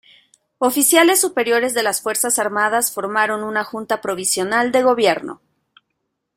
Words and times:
Oficiales 0.57 1.21
superiores 1.21 1.75
de 1.75 1.83
las 1.83 2.01
Fuerzas 2.01 2.39
Armadas 2.39 2.91
formaron 2.91 3.43
una 3.43 3.63
Junta 3.63 4.01
Provisional 4.01 4.71
de 4.71 4.81
Gobierno. 4.81 5.41